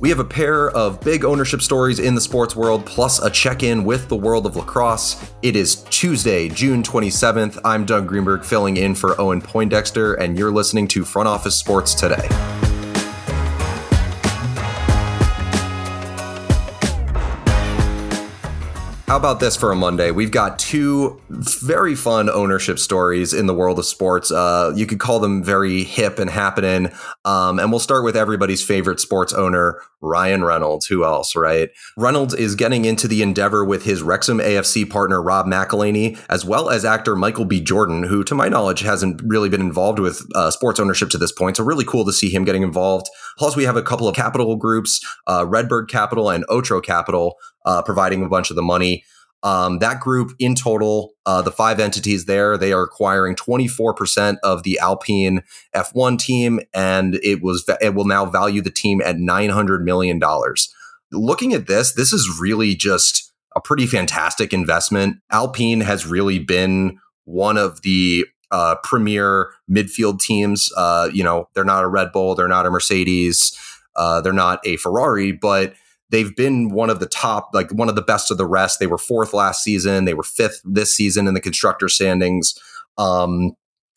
We 0.00 0.08
have 0.08 0.18
a 0.18 0.24
pair 0.24 0.70
of 0.70 0.98
big 1.02 1.26
ownership 1.26 1.60
stories 1.60 1.98
in 1.98 2.14
the 2.14 2.22
sports 2.22 2.56
world, 2.56 2.86
plus 2.86 3.20
a 3.20 3.28
check 3.28 3.62
in 3.62 3.84
with 3.84 4.08
the 4.08 4.16
world 4.16 4.46
of 4.46 4.56
lacrosse. 4.56 5.22
It 5.42 5.56
is 5.56 5.82
Tuesday, 5.90 6.48
June 6.48 6.82
27th. 6.82 7.58
I'm 7.66 7.84
Doug 7.84 8.06
Greenberg 8.06 8.42
filling 8.42 8.78
in 8.78 8.94
for 8.94 9.20
Owen 9.20 9.42
Poindexter, 9.42 10.14
and 10.14 10.38
you're 10.38 10.52
listening 10.52 10.88
to 10.88 11.04
Front 11.04 11.28
Office 11.28 11.54
Sports 11.54 11.92
Today. 11.92 12.69
How 19.10 19.16
about 19.16 19.40
this 19.40 19.56
for 19.56 19.72
a 19.72 19.74
Monday? 19.74 20.12
We've 20.12 20.30
got 20.30 20.56
two 20.56 21.20
very 21.28 21.96
fun 21.96 22.30
ownership 22.30 22.78
stories 22.78 23.34
in 23.34 23.46
the 23.46 23.54
world 23.54 23.80
of 23.80 23.84
sports. 23.84 24.30
Uh, 24.30 24.72
you 24.76 24.86
could 24.86 25.00
call 25.00 25.18
them 25.18 25.42
very 25.42 25.82
hip 25.82 26.20
and 26.20 26.30
happening. 26.30 26.92
Um, 27.24 27.58
and 27.58 27.72
we'll 27.72 27.80
start 27.80 28.04
with 28.04 28.16
everybody's 28.16 28.62
favorite 28.64 29.00
sports 29.00 29.32
owner, 29.32 29.82
Ryan 30.00 30.44
Reynolds. 30.44 30.86
Who 30.86 31.04
else, 31.04 31.34
right? 31.34 31.70
Reynolds 31.96 32.34
is 32.34 32.54
getting 32.54 32.84
into 32.84 33.08
the 33.08 33.20
endeavor 33.20 33.64
with 33.64 33.84
his 33.84 34.00
Wrexham 34.00 34.38
AFC 34.38 34.88
partner, 34.88 35.20
Rob 35.20 35.44
McElhenney, 35.44 36.16
as 36.28 36.44
well 36.44 36.70
as 36.70 36.84
actor 36.84 37.16
Michael 37.16 37.46
B. 37.46 37.60
Jordan, 37.60 38.04
who, 38.04 38.22
to 38.22 38.36
my 38.36 38.48
knowledge, 38.48 38.82
hasn't 38.82 39.20
really 39.24 39.48
been 39.48 39.60
involved 39.60 39.98
with 39.98 40.24
uh, 40.36 40.52
sports 40.52 40.78
ownership 40.78 41.10
to 41.10 41.18
this 41.18 41.32
point. 41.32 41.56
So, 41.56 41.64
really 41.64 41.84
cool 41.84 42.04
to 42.04 42.12
see 42.12 42.30
him 42.30 42.44
getting 42.44 42.62
involved. 42.62 43.08
Plus, 43.40 43.56
we 43.56 43.64
have 43.64 43.78
a 43.78 43.82
couple 43.82 44.06
of 44.06 44.14
capital 44.14 44.54
groups, 44.54 45.00
uh, 45.26 45.46
Redbird 45.48 45.88
Capital 45.88 46.28
and 46.28 46.44
Otro 46.50 46.78
Capital, 46.82 47.38
uh, 47.64 47.80
providing 47.80 48.22
a 48.22 48.28
bunch 48.28 48.50
of 48.50 48.56
the 48.56 48.60
money. 48.62 49.02
Um, 49.42 49.78
that 49.78 49.98
group 49.98 50.32
in 50.38 50.54
total, 50.54 51.14
uh, 51.24 51.40
the 51.40 51.50
five 51.50 51.80
entities 51.80 52.26
there, 52.26 52.58
they 52.58 52.70
are 52.70 52.82
acquiring 52.82 53.36
24% 53.36 54.36
of 54.42 54.62
the 54.62 54.78
Alpine 54.78 55.42
F1 55.74 56.18
team, 56.18 56.60
and 56.74 57.14
it 57.22 57.42
was 57.42 57.64
it 57.80 57.94
will 57.94 58.04
now 58.04 58.26
value 58.26 58.60
the 58.60 58.70
team 58.70 59.00
at 59.00 59.16
900 59.16 59.82
million 59.82 60.18
dollars. 60.18 60.70
Looking 61.10 61.54
at 61.54 61.66
this, 61.66 61.94
this 61.94 62.12
is 62.12 62.38
really 62.38 62.74
just 62.74 63.32
a 63.56 63.60
pretty 63.62 63.86
fantastic 63.86 64.52
investment. 64.52 65.16
Alpine 65.32 65.80
has 65.80 66.04
really 66.04 66.38
been 66.38 66.98
one 67.24 67.56
of 67.56 67.80
the 67.80 68.26
uh, 68.50 68.76
premier 68.82 69.52
midfield 69.70 70.20
teams. 70.20 70.72
Uh, 70.76 71.08
you 71.12 71.24
know, 71.24 71.48
they're 71.54 71.64
not 71.64 71.84
a 71.84 71.88
Red 71.88 72.12
Bull, 72.12 72.34
they're 72.34 72.48
not 72.48 72.66
a 72.66 72.70
Mercedes, 72.70 73.56
uh, 73.96 74.20
they're 74.20 74.32
not 74.32 74.60
a 74.64 74.76
Ferrari, 74.76 75.32
but 75.32 75.74
they've 76.10 76.34
been 76.34 76.70
one 76.70 76.90
of 76.90 77.00
the 77.00 77.06
top, 77.06 77.50
like 77.54 77.70
one 77.72 77.88
of 77.88 77.94
the 77.94 78.02
best 78.02 78.30
of 78.30 78.38
the 78.38 78.46
rest. 78.46 78.78
They 78.78 78.86
were 78.86 78.98
fourth 78.98 79.32
last 79.32 79.62
season. 79.62 80.04
They 80.04 80.14
were 80.14 80.22
fifth 80.22 80.60
this 80.64 80.94
season 80.94 81.26
in 81.26 81.34
the 81.34 81.40
constructor 81.40 81.88
standings. 81.88 82.54
Um, 82.98 83.52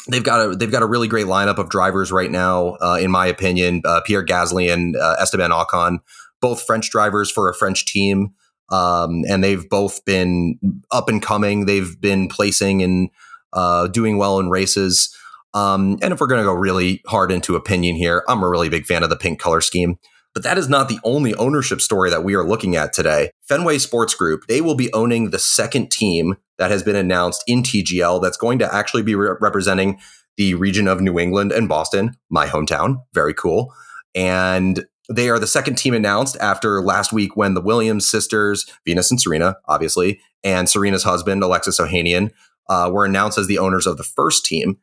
they've 0.10 0.24
got 0.24 0.48
a 0.48 0.56
they've 0.56 0.72
got 0.72 0.84
a 0.84 0.88
really 0.88 1.08
great 1.08 1.26
lineup 1.26 1.58
of 1.58 1.70
drivers 1.70 2.12
right 2.12 2.32
now, 2.32 2.78
uh, 2.82 2.98
in 3.02 3.12
my 3.12 3.26
opinion. 3.26 3.82
Uh, 3.86 4.02
Pierre 4.02 4.26
Gasly 4.26 4.72
and 4.72 4.96
uh, 4.96 5.16
Esteban 5.20 5.52
Ocon, 5.52 6.00
both 6.42 6.62
French 6.64 6.90
drivers 6.90 7.32
for 7.32 7.50
a 7.50 7.54
French 7.54 7.86
team, 7.86 8.34
um, 8.72 9.24
and 9.28 9.44
they've 9.44 9.68
both 9.70 10.04
been 10.06 10.60
up 10.92 11.10
and 11.10 11.22
coming. 11.22 11.66
They've 11.66 12.00
been 12.00 12.28
placing 12.28 12.82
and 12.84 13.10
uh, 13.54 13.88
doing 13.88 14.18
well 14.18 14.40
in 14.40 14.50
races. 14.50 15.16
Um, 15.54 16.00
and 16.02 16.12
if 16.12 16.20
we're 16.20 16.28
going 16.28 16.42
to 16.42 16.46
go 16.46 16.54
really 16.54 17.02
hard 17.06 17.32
into 17.32 17.56
opinion 17.56 17.96
here, 17.96 18.24
I'm 18.28 18.44
a 18.44 18.50
really 18.50 18.70
big 18.70 18.86
fan 18.86 19.04
of 19.04 19.10
the 19.10 19.16
pink 19.16 19.40
color 19.40 19.62
scheme. 19.62 19.98
But 20.34 20.44
that 20.44 20.58
is 20.58 20.68
not 20.68 20.90
the 20.90 21.00
only 21.04 21.36
ownership 21.36 21.80
story 21.80 22.10
that 22.10 22.24
we 22.24 22.34
are 22.34 22.44
looking 22.44 22.76
at 22.76 22.92
today. 22.92 23.30
Fenway 23.48 23.78
Sports 23.78 24.16
Group, 24.16 24.48
they 24.48 24.62
will 24.62 24.76
be 24.76 24.92
owning 24.92 25.30
the 25.30 25.38
second 25.38 25.92
team 25.92 26.38
that 26.58 26.72
has 26.72 26.82
been 26.82 26.96
announced 26.96 27.44
in 27.46 27.62
TGL 27.62 28.22
that's 28.22 28.38
going 28.38 28.58
to 28.60 28.74
actually 28.74 29.04
be 29.04 29.14
re- 29.14 29.36
representing 29.40 30.00
the 30.38 30.56
region 30.56 30.88
of 30.88 31.02
New 31.02 31.20
England 31.20 31.52
and 31.52 31.70
Boston, 31.70 32.16
my 32.32 32.48
hometown. 32.48 33.04
Very 33.14 33.36
cool. 33.36 33.72
And 34.16 34.86
they 35.10 35.30
are 35.30 35.38
the 35.38 35.48
second 35.48 35.76
team 35.76 35.94
announced 35.94 36.38
after 36.38 36.82
last 36.82 37.14
week 37.14 37.36
when 37.36 37.54
the 37.54 37.62
Williams 37.62 38.10
sisters, 38.10 38.66
Venus 38.86 39.12
and 39.12 39.22
Serena, 39.22 39.58
obviously, 39.68 40.20
and 40.44 40.68
Serena's 40.68 41.04
husband, 41.04 41.44
Alexis 41.44 41.80
Ohanian, 41.80 42.32
uh, 42.70 42.90
were 42.92 43.06
announced 43.06 43.38
as 43.38 43.48
the 43.48 43.58
owners 43.58 43.86
of 43.86 43.98
the 43.98 44.04
first 44.04 44.46
team. 44.46 44.78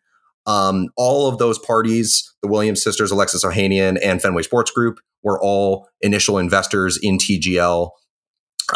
Um, 0.47 0.89
all 0.97 1.29
of 1.29 1.39
those 1.39 1.59
parties, 1.59 2.33
the 2.43 2.49
Williams 2.49 2.83
sisters, 2.83 3.11
Alexis 3.11 3.45
Ohanian, 3.45 3.99
and 4.03 4.21
Fenway 4.21 4.43
Sports 4.43 4.71
Group, 4.71 4.99
were 5.23 5.41
all 5.41 5.89
initial 6.01 6.39
investors 6.39 6.99
in 7.03 7.19
TGL. 7.19 7.91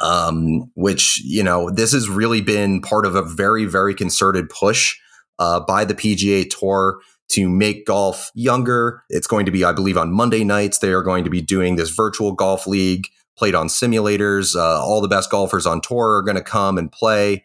Um, 0.02 0.72
which 0.74 1.22
you 1.24 1.44
know, 1.44 1.70
this 1.70 1.92
has 1.92 2.08
really 2.08 2.40
been 2.40 2.80
part 2.80 3.06
of 3.06 3.14
a 3.14 3.22
very, 3.22 3.64
very 3.64 3.94
concerted 3.94 4.48
push 4.50 4.96
uh, 5.38 5.60
by 5.60 5.84
the 5.84 5.94
PGA 5.94 6.50
Tour 6.50 6.98
to 7.28 7.48
make 7.48 7.86
golf 7.86 8.30
younger. 8.34 9.02
It's 9.08 9.28
going 9.28 9.46
to 9.46 9.52
be, 9.52 9.64
I 9.64 9.72
believe, 9.72 9.96
on 9.96 10.12
Monday 10.12 10.42
nights. 10.42 10.78
They 10.78 10.92
are 10.92 11.02
going 11.02 11.22
to 11.22 11.30
be 11.30 11.40
doing 11.40 11.76
this 11.76 11.90
virtual 11.90 12.32
golf 12.32 12.66
league 12.66 13.06
played 13.36 13.54
on 13.54 13.68
simulators. 13.68 14.56
Uh, 14.56 14.82
all 14.82 15.00
the 15.00 15.08
best 15.08 15.30
golfers 15.30 15.66
on 15.66 15.80
tour 15.80 16.16
are 16.16 16.22
going 16.22 16.36
to 16.36 16.42
come 16.42 16.78
and 16.78 16.90
play. 16.90 17.44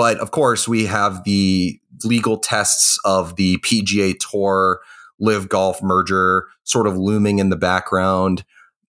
But 0.00 0.16
of 0.16 0.30
course, 0.30 0.66
we 0.66 0.86
have 0.86 1.24
the 1.24 1.78
legal 2.04 2.38
tests 2.38 2.98
of 3.04 3.36
the 3.36 3.58
PGA 3.58 4.18
Tour 4.18 4.80
LIV 5.18 5.50
Golf 5.50 5.82
merger 5.82 6.46
sort 6.64 6.86
of 6.86 6.96
looming 6.96 7.38
in 7.38 7.50
the 7.50 7.56
background. 7.56 8.42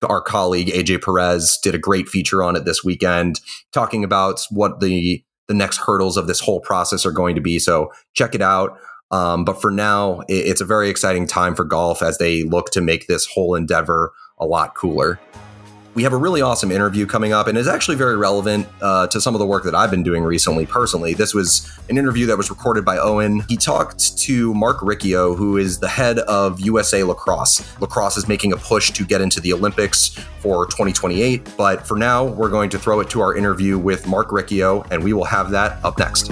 Our 0.02 0.20
colleague 0.20 0.70
AJ 0.70 1.04
Perez 1.04 1.60
did 1.62 1.76
a 1.76 1.78
great 1.78 2.10
feature 2.10 2.42
on 2.42 2.56
it 2.56 2.66
this 2.66 2.84
weekend, 2.84 3.40
talking 3.72 4.04
about 4.04 4.42
what 4.50 4.80
the 4.80 5.24
the 5.48 5.54
next 5.54 5.78
hurdles 5.78 6.18
of 6.18 6.26
this 6.26 6.40
whole 6.40 6.60
process 6.60 7.06
are 7.06 7.12
going 7.12 7.36
to 7.36 7.42
be. 7.42 7.60
So 7.60 7.92
check 8.16 8.34
it 8.34 8.42
out. 8.42 8.76
Um, 9.12 9.46
but 9.46 9.62
for 9.62 9.70
now, 9.70 10.22
it, 10.22 10.48
it's 10.48 10.62
a 10.62 10.66
very 10.66 10.90
exciting 10.90 11.28
time 11.28 11.54
for 11.54 11.66
golf 11.66 12.02
as 12.02 12.18
they 12.18 12.42
look 12.42 12.72
to 12.72 12.82
make 12.82 13.06
this 13.06 13.28
whole 13.28 13.54
endeavor 13.54 14.12
a 14.40 14.48
lot 14.48 14.74
cooler 14.74 15.20
we 15.96 16.04
have 16.04 16.12
a 16.12 16.18
really 16.18 16.42
awesome 16.42 16.72
interview 16.72 17.06
coming 17.06 17.32
up, 17.32 17.48
and 17.48 17.58
it's 17.58 17.70
actually 17.70 17.96
very 17.96 18.18
relevant 18.18 18.68
uh, 18.82 19.08
to 19.08 19.22
some 19.22 19.34
of 19.34 19.40
the 19.40 19.46
work 19.46 19.64
that 19.64 19.74
I've 19.74 19.90
been 19.90 20.04
doing 20.04 20.24
recently 20.24 20.66
personally. 20.66 21.14
This 21.14 21.34
was 21.34 21.72
an 21.90 21.98
interview 21.98 22.26
that 22.26 22.38
was 22.38 22.50
recorded 22.50 22.84
by 22.84 22.98
Owen. 22.98 23.44
He 23.48 23.56
talked 23.56 24.18
to 24.20 24.54
Marc 24.54 24.82
Riccio, 24.82 25.36
who 25.36 25.56
is 25.56 25.80
the 25.80 25.88
head 25.88 26.20
of 26.20 26.60
USA 26.60 27.04
Lacrosse. 27.04 27.64
Lacrosse 27.80 28.18
is 28.18 28.28
making 28.28 28.52
a 28.52 28.58
push 28.58 28.92
to 28.92 29.06
get 29.06 29.22
into 29.22 29.40
the 29.40 29.54
Olympics 29.54 30.10
for 30.42 30.66
2028, 30.66 31.54
but 31.58 31.88
for 31.88 31.98
now, 31.98 32.26
we're 32.26 32.50
going 32.50 32.70
to 32.72 32.78
throw 32.78 33.00
it 33.00 33.10
to 33.12 33.22
our 33.22 33.36
interview 33.36 33.80
with 33.80 34.06
Marc 34.06 34.34
Riccio, 34.34 34.84
and 34.92 35.02
we 35.02 35.14
will 35.14 35.26
have 35.26 35.50
that 35.52 35.84
up 35.86 35.98
next. 35.98 36.30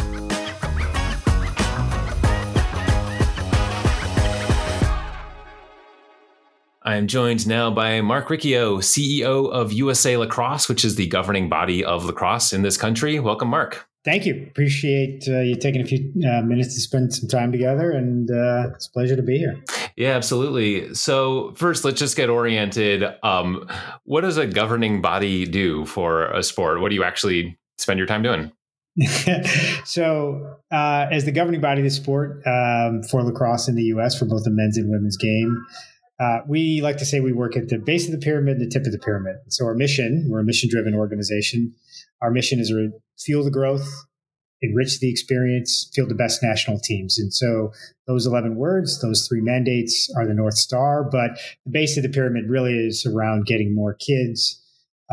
I 6.86 6.98
am 6.98 7.08
joined 7.08 7.48
now 7.48 7.72
by 7.72 8.02
Marc 8.02 8.30
Riccio, 8.30 8.80
CEO 8.80 9.50
of 9.50 9.72
USA 9.72 10.18
Lacrosse, 10.18 10.68
which 10.68 10.84
is 10.84 10.96
the 10.96 11.08
governing 11.08 11.48
body 11.48 11.84
of 11.84 12.04
lacrosse 12.04 12.52
in 12.52 12.62
this 12.62 12.76
country. 12.76 13.22
Welcome, 13.22 13.48
Marc. 13.48 13.88
Thank 14.04 14.26
you. 14.26 14.46
Appreciate 14.50 15.24
uh, 15.30 15.40
you 15.40 15.56
taking 15.56 15.80
a 15.80 15.86
few 15.86 16.12
uh, 16.30 16.42
minutes 16.42 16.76
to 16.76 16.82
spend 16.82 17.14
some 17.14 17.30
time 17.30 17.54
together, 17.54 17.92
and 17.92 18.30
uh, 18.30 18.72
it's 18.76 18.88
a 18.88 18.92
pleasure 18.92 19.16
to 19.16 19.22
be 19.22 19.38
here. 19.38 19.64
Yeah, 19.96 20.10
absolutely. 20.10 20.94
So, 20.94 21.54
first, 21.56 21.86
let's 21.86 22.00
just 22.00 22.18
get 22.18 22.30
oriented. 22.30 23.06
Um, 23.24 23.66
what 24.04 24.22
does 24.22 24.36
a 24.36 24.46
governing 24.46 25.02
body 25.02 25.46
do 25.46 25.86
for 25.86 26.26
a 26.32 26.44
sport? 26.44 26.82
What 26.82 26.90
do 26.90 26.96
you 26.96 27.06
actually 27.06 27.58
spend 27.78 27.98
your 27.98 28.08
time 28.08 28.24
doing? 28.24 28.52
so, 29.86 30.58
uh, 30.70 31.08
as 31.10 31.24
the 31.24 31.32
governing 31.32 31.62
body 31.62 31.80
of 31.80 31.86
the 31.86 31.92
sport 31.92 32.46
um, 32.46 33.04
for 33.04 33.24
lacrosse 33.24 33.70
in 33.70 33.76
the 33.76 33.84
U.S. 33.84 34.20
for 34.20 34.26
both 34.26 34.44
the 34.44 34.52
men's 34.52 34.78
and 34.78 34.92
women's 34.92 35.16
game, 35.16 35.66
uh, 36.20 36.40
we 36.48 36.82
like 36.82 36.98
to 36.98 37.06
say 37.06 37.20
we 37.20 37.34
work 37.34 37.58
at 37.58 37.70
the 37.70 37.78
base 37.78 38.06
of 38.06 38.12
the 38.12 38.24
pyramid 38.24 38.58
and 38.58 38.62
the 38.62 38.70
tip 38.70 38.86
of 38.86 38.92
the 38.92 39.00
pyramid. 39.00 39.38
So 39.50 39.66
our 39.66 39.74
mission, 39.74 40.28
we're 40.30 40.40
a 40.40 40.44
mission 40.44 40.70
driven 40.70 40.94
organization. 40.94 41.74
Our 42.22 42.32
mission 42.32 42.60
is 42.60 42.70
to 42.70 42.92
fuel 43.20 43.44
the 43.44 43.52
growth, 43.52 43.88
enrich 44.62 45.00
the 45.00 45.10
experience, 45.10 45.90
field 45.94 46.10
the 46.10 46.16
best 46.16 46.42
national 46.44 46.80
teams. 46.80 47.20
And 47.20 47.34
so 47.34 47.72
those 48.08 48.26
11 48.26 48.56
words, 48.56 49.02
those 49.02 49.28
three 49.28 49.42
mandates 49.42 50.10
are 50.16 50.28
the 50.28 50.34
North 50.34 50.56
Star. 50.56 51.04
But 51.04 51.32
the 51.66 51.72
base 51.72 51.98
of 51.98 52.04
the 52.04 52.10
pyramid 52.10 52.46
really 52.48 52.74
is 52.74 53.06
around 53.06 53.46
getting 53.46 53.76
more 53.76 53.96
kids 53.96 54.60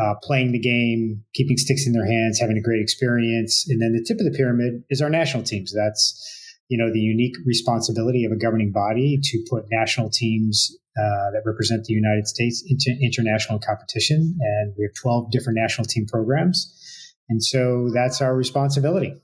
uh, 0.01 0.15
playing 0.23 0.51
the 0.51 0.59
game, 0.59 1.23
keeping 1.33 1.57
sticks 1.57 1.85
in 1.85 1.93
their 1.93 2.05
hands, 2.05 2.39
having 2.39 2.57
a 2.57 2.61
great 2.61 2.81
experience. 2.81 3.67
And 3.69 3.81
then 3.81 3.93
the 3.93 4.03
tip 4.03 4.19
of 4.19 4.25
the 4.25 4.37
pyramid 4.37 4.83
is 4.89 5.01
our 5.01 5.09
national 5.09 5.43
teams. 5.43 5.73
That's 5.73 6.40
you 6.71 6.77
know 6.77 6.91
the 6.91 6.99
unique 6.99 7.35
responsibility 7.45 8.23
of 8.23 8.31
a 8.31 8.37
governing 8.37 8.71
body 8.71 9.19
to 9.21 9.43
put 9.49 9.65
national 9.69 10.09
teams 10.09 10.73
uh, 10.97 11.31
that 11.33 11.41
represent 11.45 11.83
the 11.83 11.93
United 11.93 12.27
States 12.27 12.63
into 12.65 12.97
international 13.01 13.59
competition. 13.59 14.37
And 14.39 14.73
we 14.77 14.85
have 14.85 14.93
12 15.01 15.31
different 15.31 15.59
national 15.59 15.85
team 15.85 16.05
programs. 16.05 17.13
And 17.29 17.43
so 17.43 17.89
that's 17.93 18.21
our 18.21 18.33
responsibility. 18.35 19.15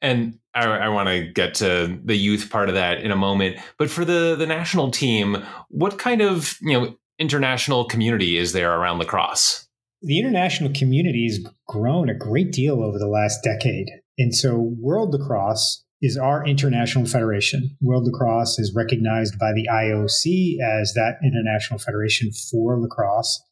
And 0.00 0.38
I, 0.54 0.64
I 0.64 0.88
want 0.88 1.08
to 1.10 1.30
get 1.32 1.54
to 1.56 2.00
the 2.02 2.16
youth 2.16 2.48
part 2.50 2.70
of 2.70 2.74
that 2.76 3.00
in 3.00 3.10
a 3.10 3.16
moment. 3.16 3.58
But 3.78 3.90
for 3.90 4.04
the, 4.04 4.34
the 4.34 4.46
national 4.46 4.90
team, 4.90 5.44
what 5.68 5.98
kind 5.98 6.22
of 6.22 6.56
you 6.62 6.72
know 6.72 6.96
international 7.18 7.84
community 7.84 8.38
is 8.38 8.52
there 8.52 8.72
around 8.72 8.98
lacrosse? 8.98 9.68
The 10.00 10.18
international 10.18 10.72
community 10.72 11.26
has 11.26 11.46
grown 11.66 12.08
a 12.08 12.14
great 12.14 12.52
deal 12.52 12.82
over 12.82 12.98
the 12.98 13.06
last 13.06 13.40
decade. 13.42 13.88
And 14.18 14.34
so 14.34 14.74
World 14.78 15.12
Lacrosse 15.12 15.83
is 16.04 16.18
our 16.18 16.46
international 16.46 17.06
federation. 17.06 17.76
World 17.80 18.04
Lacrosse 18.04 18.58
is 18.58 18.74
recognized 18.76 19.38
by 19.38 19.52
the 19.54 19.66
IOC 19.72 20.58
as 20.60 20.92
that 20.92 21.16
international 21.24 21.78
federation 21.78 22.30
for 22.30 22.78
lacrosse. 22.78 23.42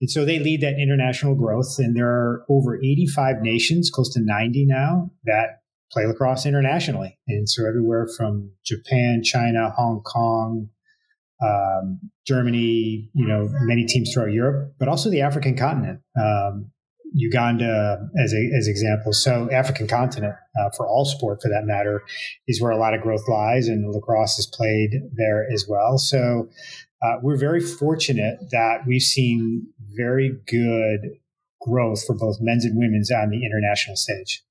And 0.00 0.10
so 0.10 0.24
they 0.24 0.40
lead 0.40 0.62
that 0.62 0.80
international 0.82 1.36
growth. 1.36 1.76
And 1.78 1.96
there 1.96 2.08
are 2.08 2.44
over 2.50 2.76
85 2.76 3.36
nations, 3.40 3.88
close 3.88 4.12
to 4.14 4.20
90 4.20 4.66
now, 4.66 5.12
that 5.26 5.60
play 5.92 6.04
lacrosse 6.04 6.44
internationally. 6.44 7.20
And 7.28 7.48
so 7.48 7.68
everywhere 7.68 8.08
from 8.16 8.50
Japan, 8.64 9.22
China, 9.22 9.70
Hong 9.70 10.02
Kong, 10.02 10.70
um, 11.40 12.00
Germany, 12.26 13.10
you 13.14 13.28
know, 13.28 13.48
many 13.62 13.84
teams 13.84 14.12
throughout 14.12 14.32
Europe, 14.32 14.74
but 14.80 14.88
also 14.88 15.08
the 15.08 15.20
African 15.20 15.56
continent. 15.56 16.00
Um, 16.20 16.72
Uganda 17.14 18.08
as 18.22 18.32
a, 18.32 18.50
as 18.56 18.68
example. 18.68 19.12
So 19.12 19.50
African 19.50 19.86
continent 19.86 20.34
uh, 20.58 20.70
for 20.76 20.86
all 20.86 21.04
sport, 21.04 21.40
for 21.42 21.48
that 21.48 21.64
matter, 21.64 22.02
is 22.48 22.60
where 22.60 22.70
a 22.70 22.78
lot 22.78 22.94
of 22.94 23.02
growth 23.02 23.28
lies, 23.28 23.68
and 23.68 23.92
lacrosse 23.92 24.38
is 24.38 24.46
played 24.46 24.90
there 25.14 25.46
as 25.52 25.66
well. 25.68 25.98
So 25.98 26.48
uh, 27.02 27.16
we're 27.22 27.36
very 27.36 27.60
fortunate 27.60 28.38
that 28.50 28.80
we've 28.86 29.02
seen 29.02 29.66
very 29.94 30.38
good 30.46 31.18
growth 31.60 32.04
for 32.06 32.14
both 32.14 32.38
men's 32.40 32.64
and 32.64 32.76
women's 32.76 33.10
on 33.10 33.30
the 33.30 33.44
international 33.44 33.96
stage. 33.96 34.42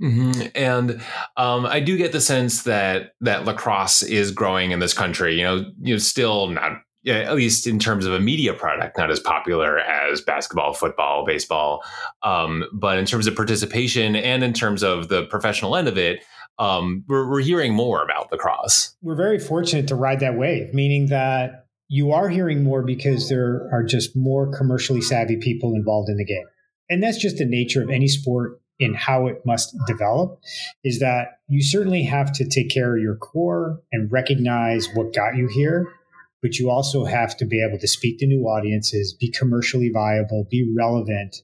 Mm-hmm. 0.00 0.48
And 0.54 1.00
um, 1.36 1.66
I 1.66 1.80
do 1.80 1.96
get 1.96 2.12
the 2.12 2.20
sense 2.20 2.64
that 2.64 3.12
that 3.20 3.44
lacrosse 3.44 4.02
is 4.02 4.32
growing 4.32 4.72
in 4.72 4.80
this 4.80 4.94
country. 4.94 5.36
You 5.36 5.44
know, 5.44 5.56
you 5.80 5.94
know, 5.94 5.98
still 5.98 6.48
not 6.48 6.82
at 7.06 7.34
least 7.34 7.66
in 7.66 7.78
terms 7.78 8.06
of 8.06 8.12
a 8.12 8.20
media 8.20 8.54
product, 8.54 8.96
not 8.96 9.10
as 9.10 9.20
popular 9.20 9.78
as 9.78 10.20
basketball, 10.20 10.72
football, 10.72 11.24
baseball. 11.24 11.82
Um, 12.22 12.64
but 12.72 12.98
in 12.98 13.06
terms 13.06 13.26
of 13.26 13.34
participation 13.34 14.14
and 14.14 14.44
in 14.44 14.52
terms 14.52 14.82
of 14.82 15.08
the 15.08 15.24
professional 15.24 15.76
end 15.76 15.88
of 15.88 15.98
it, 15.98 16.22
um, 16.58 17.04
we're, 17.08 17.28
we're 17.28 17.40
hearing 17.40 17.74
more 17.74 18.04
about 18.04 18.30
lacrosse. 18.30 18.94
We're 19.02 19.16
very 19.16 19.38
fortunate 19.38 19.88
to 19.88 19.96
ride 19.96 20.20
that 20.20 20.36
wave, 20.36 20.72
meaning 20.74 21.06
that 21.06 21.66
you 21.88 22.12
are 22.12 22.28
hearing 22.28 22.62
more 22.62 22.82
because 22.82 23.28
there 23.28 23.68
are 23.72 23.82
just 23.82 24.16
more 24.16 24.50
commercially 24.56 25.00
savvy 25.00 25.36
people 25.36 25.74
involved 25.74 26.08
in 26.08 26.16
the 26.16 26.24
game. 26.24 26.46
And 26.88 27.02
that's 27.02 27.18
just 27.18 27.38
the 27.38 27.44
nature 27.44 27.82
of 27.82 27.90
any 27.90 28.08
sport 28.08 28.60
in 28.78 28.94
how 28.94 29.26
it 29.26 29.44
must 29.44 29.74
develop 29.86 30.40
is 30.84 30.98
that 31.00 31.38
you 31.48 31.62
certainly 31.62 32.02
have 32.02 32.32
to 32.32 32.48
take 32.48 32.70
care 32.70 32.96
of 32.96 33.02
your 33.02 33.16
core 33.16 33.80
and 33.92 34.10
recognize 34.10 34.88
what 34.94 35.14
got 35.14 35.36
you 35.36 35.48
here 35.48 35.92
but 36.42 36.58
you 36.58 36.68
also 36.68 37.04
have 37.04 37.36
to 37.36 37.46
be 37.46 37.64
able 37.64 37.78
to 37.78 37.88
speak 37.88 38.18
to 38.18 38.26
new 38.26 38.42
audiences 38.42 39.14
be 39.14 39.30
commercially 39.30 39.90
viable 39.92 40.46
be 40.50 40.68
relevant 40.76 41.36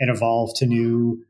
and 0.00 0.10
evolve 0.10 0.50
to 0.56 0.66
new 0.66 1.22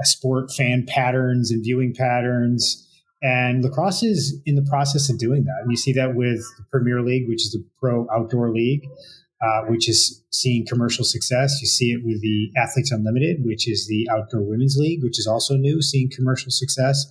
uh, 0.00 0.04
sport 0.04 0.50
fan 0.52 0.84
patterns 0.86 1.50
and 1.50 1.62
viewing 1.62 1.94
patterns 1.94 2.82
and 3.22 3.64
lacrosse 3.64 4.02
is 4.02 4.40
in 4.46 4.54
the 4.54 4.66
process 4.68 5.10
of 5.10 5.18
doing 5.18 5.44
that 5.44 5.60
and 5.62 5.70
you 5.70 5.76
see 5.76 5.92
that 5.92 6.14
with 6.14 6.40
the 6.58 6.64
premier 6.70 7.02
league 7.02 7.28
which 7.28 7.42
is 7.44 7.52
the 7.52 7.64
pro 7.80 8.06
outdoor 8.14 8.52
league 8.52 8.86
uh, 9.42 9.62
which 9.68 9.88
is 9.88 10.22
seeing 10.30 10.66
commercial 10.66 11.04
success. 11.04 11.58
You 11.60 11.66
see 11.66 11.92
it 11.92 12.04
with 12.04 12.22
the 12.22 12.50
Athletes 12.56 12.90
Unlimited, 12.90 13.44
which 13.44 13.68
is 13.68 13.86
the 13.86 14.08
outdoor 14.10 14.42
women's 14.42 14.76
league, 14.78 15.02
which 15.02 15.18
is 15.18 15.26
also 15.26 15.56
new, 15.56 15.82
seeing 15.82 16.10
commercial 16.10 16.50
success. 16.50 17.04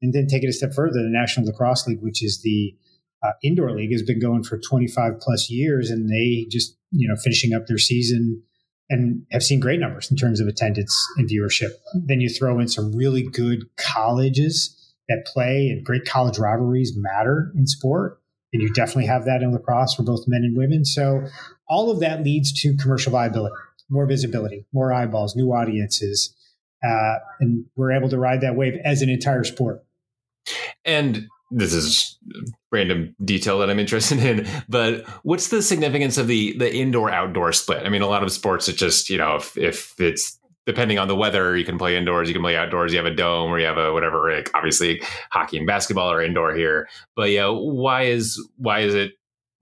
And 0.00 0.12
then 0.12 0.26
take 0.26 0.44
it 0.44 0.48
a 0.48 0.52
step 0.52 0.72
further, 0.72 1.02
the 1.02 1.08
National 1.10 1.46
Lacrosse 1.46 1.86
League, 1.86 2.02
which 2.02 2.22
is 2.22 2.42
the 2.42 2.76
uh, 3.24 3.32
indoor 3.42 3.70
league, 3.72 3.92
has 3.92 4.02
been 4.02 4.20
going 4.20 4.42
for 4.42 4.58
25 4.58 5.20
plus 5.20 5.50
years, 5.50 5.90
and 5.90 6.08
they 6.08 6.46
just 6.50 6.76
you 6.90 7.08
know 7.08 7.16
finishing 7.16 7.54
up 7.54 7.66
their 7.66 7.78
season 7.78 8.42
and 8.90 9.24
have 9.32 9.42
seen 9.42 9.60
great 9.60 9.80
numbers 9.80 10.10
in 10.10 10.16
terms 10.16 10.40
of 10.40 10.46
attendance 10.46 11.06
and 11.16 11.28
viewership. 11.28 11.70
Then 11.94 12.20
you 12.20 12.28
throw 12.28 12.60
in 12.60 12.68
some 12.68 12.94
really 12.94 13.22
good 13.22 13.64
colleges 13.76 14.78
that 15.08 15.26
play, 15.26 15.68
and 15.68 15.84
great 15.84 16.04
college 16.04 16.38
rivalries 16.38 16.92
matter 16.96 17.52
in 17.56 17.66
sport 17.66 18.20
and 18.54 18.62
you 18.62 18.72
definitely 18.72 19.06
have 19.06 19.24
that 19.26 19.42
in 19.42 19.52
lacrosse 19.52 19.94
for 19.94 20.04
both 20.04 20.26
men 20.28 20.44
and 20.44 20.56
women. 20.56 20.84
So 20.84 21.26
all 21.68 21.90
of 21.90 22.00
that 22.00 22.22
leads 22.22 22.52
to 22.62 22.76
commercial 22.76 23.10
viability, 23.10 23.54
more 23.90 24.06
visibility, 24.06 24.64
more 24.72 24.92
eyeballs, 24.92 25.34
new 25.34 25.52
audiences, 25.52 26.32
uh, 26.86 27.16
and 27.40 27.66
we're 27.74 27.92
able 27.92 28.08
to 28.08 28.18
ride 28.18 28.40
that 28.42 28.54
wave 28.54 28.78
as 28.84 29.02
an 29.02 29.10
entire 29.10 29.42
sport. 29.42 29.84
And 30.84 31.28
this 31.50 31.72
is 31.72 32.18
random 32.72 33.14
detail 33.24 33.58
that 33.58 33.70
I'm 33.70 33.78
interested 33.78 34.18
in, 34.18 34.46
but 34.68 35.06
what's 35.22 35.48
the 35.48 35.62
significance 35.62 36.18
of 36.18 36.26
the 36.26 36.56
the 36.58 36.74
indoor 36.74 37.10
outdoor 37.10 37.52
split? 37.52 37.86
I 37.86 37.88
mean, 37.88 38.02
a 38.02 38.08
lot 38.08 38.22
of 38.22 38.32
sports, 38.32 38.68
it 38.68 38.76
just 38.76 39.10
you 39.10 39.18
know 39.18 39.36
if 39.36 39.56
if 39.56 39.94
it's 40.00 40.38
depending 40.66 40.98
on 40.98 41.08
the 41.08 41.16
weather, 41.16 41.56
you 41.56 41.64
can 41.64 41.78
play 41.78 41.96
indoors, 41.96 42.28
you 42.28 42.34
can 42.34 42.42
play 42.42 42.56
outdoors. 42.56 42.92
You 42.92 42.98
have 42.98 43.06
a 43.06 43.14
dome 43.14 43.50
or 43.50 43.58
you 43.58 43.66
have 43.66 43.78
a 43.78 43.92
whatever. 43.92 44.32
Like 44.32 44.50
obviously, 44.54 45.02
hockey 45.30 45.58
and 45.58 45.66
basketball 45.66 46.10
are 46.10 46.22
indoor 46.22 46.54
here, 46.54 46.88
but 47.16 47.30
yeah, 47.30 47.48
why 47.48 48.02
is 48.02 48.40
why 48.56 48.80
is 48.80 48.94
it 48.94 49.12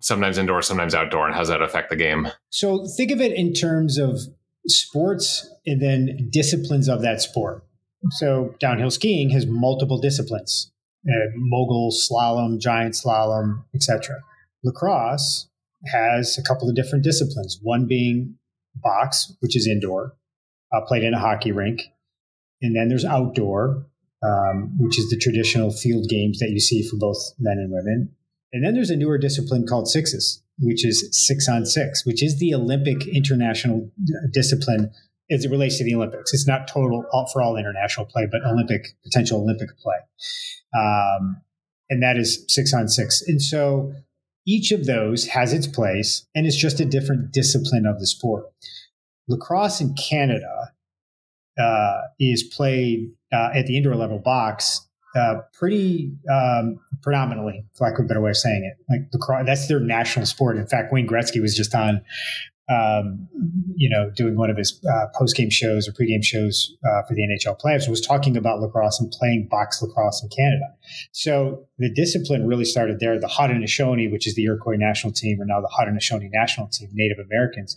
sometimes 0.00 0.38
indoor, 0.38 0.62
sometimes 0.62 0.94
outdoor, 0.94 1.26
and 1.26 1.34
how 1.34 1.40
does 1.40 1.49
that 1.49 1.62
affect 1.62 1.90
the 1.90 1.96
game? 1.96 2.29
So 2.50 2.87
think 2.87 3.11
of 3.11 3.20
it 3.20 3.32
in 3.32 3.52
terms 3.52 3.99
of 3.99 4.19
sports 4.67 5.49
and 5.67 5.81
then 5.81 6.29
disciplines 6.31 6.88
of 6.88 7.02
that 7.02 7.20
sport. 7.20 7.64
So 8.11 8.55
downhill 8.58 8.90
skiing 8.90 9.31
has 9.31 9.46
multiple 9.46 10.00
disciplines: 10.00 10.71
uh, 11.08 11.31
mogul, 11.34 11.90
slalom, 11.90 12.60
giant 12.60 12.94
slalom, 12.94 13.64
etc. 13.75 14.20
Lacrosse 14.64 15.49
has 15.87 16.38
a 16.38 16.43
couple 16.43 16.69
of 16.69 16.76
different 16.76 17.04
disciplines. 17.04 17.58
One 17.62 17.87
being 17.87 18.37
box, 18.76 19.32
which 19.40 19.56
is 19.56 19.66
indoor, 19.66 20.14
uh, 20.72 20.81
played 20.87 21.02
in 21.02 21.14
a 21.14 21.19
hockey 21.19 21.52
rink. 21.52 21.82
And 22.60 22.76
then 22.76 22.88
there's 22.88 23.04
outdoor, 23.04 23.87
um, 24.22 24.76
which 24.78 24.99
is 24.99 25.10
the 25.10 25.19
traditional 25.19 25.72
field 25.72 26.08
games 26.08 26.38
that 26.38 26.50
you 26.50 26.60
see 26.60 26.87
for 26.88 26.96
both 26.96 27.19
men 27.38 27.58
and 27.58 27.72
women. 27.72 28.14
And 28.52 28.64
then 28.64 28.75
there's 28.75 28.90
a 28.90 28.96
newer 28.96 29.19
discipline 29.19 29.66
called 29.66 29.88
sixes, 29.88 30.43
which 30.58 30.84
is 30.84 31.08
six 31.10 31.48
on 31.48 31.66
six, 31.66 32.06
which 32.06 32.22
is 32.22 32.38
the 32.38 32.55
Olympic 32.55 33.06
international 33.08 33.90
discipline 34.32 34.93
as 35.30 35.44
it 35.44 35.50
relates 35.50 35.78
to 35.78 35.84
the 35.84 35.94
Olympics. 35.94 36.34
It's 36.34 36.46
not 36.46 36.69
total 36.69 37.04
for 37.32 37.42
all 37.42 37.56
international 37.56 38.06
play, 38.06 38.26
but 38.30 38.42
Olympic 38.44 38.88
potential 39.04 39.40
Olympic 39.40 39.70
play, 39.78 39.96
um, 40.78 41.40
and 41.90 42.02
that 42.02 42.16
is 42.16 42.44
six 42.48 42.72
on 42.74 42.88
six. 42.88 43.22
And 43.22 43.40
so 43.40 43.92
each 44.46 44.72
of 44.72 44.86
those 44.86 45.26
has 45.28 45.52
its 45.52 45.66
place, 45.66 46.26
and 46.34 46.46
it's 46.46 46.56
just 46.56 46.80
a 46.80 46.84
different 46.84 47.32
discipline 47.32 47.86
of 47.86 48.00
the 48.00 48.06
sport 48.06 48.46
lacrosse 49.28 49.80
in 49.80 49.94
Canada 49.94 50.72
uh, 51.58 52.00
is 52.19 52.42
played 52.42 53.12
uh, 53.32 53.50
at 53.54 53.66
the 53.66 53.76
indoor 53.76 53.94
level 53.94 54.19
box 54.19 54.86
uh, 55.14 55.36
pretty 55.52 56.12
um, 56.32 56.80
predominantly, 57.02 57.64
for 57.74 57.86
lack 57.86 57.98
of 57.98 58.04
a 58.04 58.08
better 58.08 58.20
way 58.20 58.30
of 58.30 58.36
saying 58.36 58.64
it. 58.64 58.82
Like 58.91 59.08
lacrosse, 59.12 59.44
that's 59.46 59.69
their 59.69 59.81
national 59.81 60.26
sport. 60.26 60.56
In 60.56 60.67
fact, 60.67 60.93
Wayne 60.93 61.06
Gretzky 61.06 61.41
was 61.41 61.55
just 61.55 61.74
on, 61.74 62.00
um, 62.70 63.28
you 63.74 63.90
know, 63.90 64.10
doing 64.14 64.36
one 64.36 64.50
of 64.50 64.56
his 64.56 64.81
uh, 64.88 65.06
post 65.16 65.36
game 65.36 65.50
shows 65.50 65.88
or 65.88 65.92
pre-game 65.92 66.22
shows 66.22 66.72
uh, 66.84 67.02
for 67.06 67.14
the 67.14 67.22
NHL 67.22 67.58
playoffs. 67.60 67.88
Was 67.88 68.00
talking 68.00 68.36
about 68.36 68.60
lacrosse 68.60 69.00
and 69.00 69.10
playing 69.10 69.48
box 69.50 69.82
lacrosse 69.82 70.22
in 70.22 70.28
Canada. 70.28 70.66
So 71.12 71.66
the 71.78 71.92
discipline 71.92 72.46
really 72.46 72.64
started 72.64 73.00
there. 73.00 73.19
The 73.19 73.26
Haudenosaunee, 73.26 74.10
which 74.10 74.26
is 74.26 74.34
the 74.34 74.44
Iroquois 74.44 74.76
national 74.76 75.12
team, 75.12 75.40
or 75.40 75.44
now 75.44 75.60
the 75.60 75.70
Haudenosaunee 75.76 76.31
national 76.32 76.69
team, 76.69 76.88
Native 76.92 77.19
Americans 77.24 77.76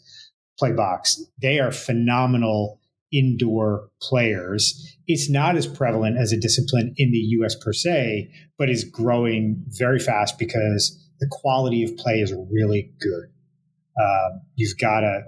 play 0.58 0.72
box. 0.72 1.22
They 1.42 1.60
are 1.60 1.72
phenomenal 1.72 2.80
indoor 3.12 3.90
players. 4.02 4.98
It's 5.08 5.30
not 5.30 5.56
as 5.56 5.68
prevalent 5.68 6.18
as 6.18 6.32
a 6.32 6.40
discipline 6.40 6.94
in 6.98 7.12
the 7.12 7.18
US 7.40 7.56
per 7.56 7.74
se, 7.74 8.30
but 8.58 8.70
is 8.70 8.84
growing 8.84 9.64
very 9.68 10.00
fast 10.00 10.38
because 10.38 11.02
the 11.20 11.28
quality 11.32 11.84
of 11.84 11.96
play 11.98 12.16
is 12.20 12.34
really 12.52 12.92
good. 13.00 13.30
Uh, 14.00 14.38
you've 14.56 14.78
got 14.78 15.02
to 15.02 15.22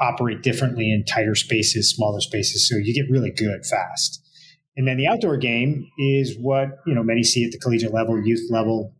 operate 0.00 0.42
differently 0.42 0.90
in 0.90 1.04
tighter 1.04 1.34
spaces, 1.34 1.90
smaller 1.90 2.20
spaces, 2.20 2.68
so 2.68 2.76
you 2.76 2.94
get 2.94 3.10
really 3.10 3.30
good 3.30 3.64
fast. 3.64 4.20
And 4.76 4.88
then 4.88 4.96
the 4.96 5.06
outdoor 5.06 5.36
game 5.36 5.86
is 5.98 6.36
what 6.38 6.78
you 6.86 6.94
know 6.94 7.02
many 7.02 7.22
see 7.22 7.44
at 7.44 7.52
the 7.52 7.58
collegiate 7.58 7.92
level, 7.92 8.20
youth 8.24 8.48
level, 8.50 8.94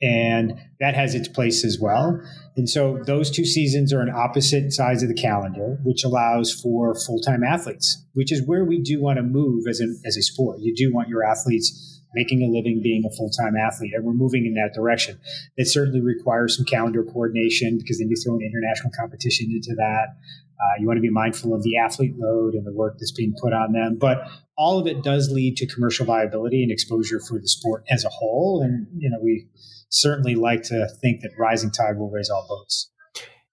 and 0.00 0.54
that 0.80 0.94
has 0.94 1.14
its 1.14 1.28
place 1.28 1.64
as 1.64 1.78
well. 1.80 2.20
And 2.56 2.68
so 2.68 3.02
those 3.04 3.30
two 3.30 3.44
seasons 3.44 3.92
are 3.92 4.00
on 4.00 4.10
opposite 4.10 4.72
sides 4.72 5.02
of 5.02 5.08
the 5.08 5.14
calendar, 5.14 5.78
which 5.84 6.04
allows 6.04 6.52
for 6.52 6.94
full 6.94 7.20
time 7.20 7.42
athletes, 7.44 8.04
which 8.14 8.32
is 8.32 8.46
where 8.46 8.64
we 8.64 8.80
do 8.80 9.00
want 9.00 9.18
to 9.18 9.22
move 9.22 9.64
as 9.68 9.80
a, 9.80 9.86
as 10.06 10.16
a 10.16 10.22
sport. 10.22 10.58
You 10.60 10.74
do 10.74 10.92
want 10.92 11.08
your 11.08 11.24
athletes 11.24 11.97
making 12.14 12.42
a 12.42 12.48
living 12.50 12.80
being 12.82 13.04
a 13.04 13.14
full 13.16 13.30
time 13.30 13.54
athlete, 13.56 13.92
and 13.94 14.04
we're 14.04 14.12
moving 14.12 14.46
in 14.46 14.54
that 14.54 14.74
direction. 14.74 15.18
It 15.56 15.68
certainly 15.68 16.00
requires 16.00 16.56
some 16.56 16.64
calendar 16.64 17.04
coordination 17.04 17.78
because 17.78 17.98
then 17.98 18.08
you 18.08 18.16
throw 18.16 18.34
an 18.34 18.42
international 18.42 18.92
competition 18.98 19.48
into 19.50 19.74
that. 19.76 20.16
Uh, 20.60 20.80
you 20.80 20.86
want 20.86 20.96
to 20.96 21.02
be 21.02 21.10
mindful 21.10 21.54
of 21.54 21.62
the 21.62 21.76
athlete 21.78 22.14
load 22.18 22.54
and 22.54 22.66
the 22.66 22.72
work 22.72 22.96
that's 22.98 23.12
being 23.12 23.32
put 23.40 23.52
on 23.52 23.72
them. 23.72 23.96
But 23.98 24.28
all 24.56 24.78
of 24.78 24.88
it 24.88 25.04
does 25.04 25.30
lead 25.30 25.56
to 25.58 25.66
commercial 25.66 26.04
viability 26.04 26.64
and 26.64 26.72
exposure 26.72 27.20
for 27.20 27.38
the 27.38 27.46
sport 27.46 27.84
as 27.88 28.04
a 28.04 28.08
whole. 28.08 28.60
And, 28.62 28.88
you 28.96 29.08
know, 29.08 29.18
we 29.22 29.46
certainly 29.88 30.34
like 30.34 30.62
to 30.64 30.88
think 31.00 31.20
that 31.20 31.30
rising 31.38 31.70
tide 31.70 31.96
will 31.96 32.10
raise 32.10 32.28
all 32.28 32.44
boats. 32.48 32.90